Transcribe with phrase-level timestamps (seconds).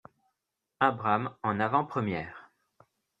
[0.79, 2.49] Abrams en avant-première.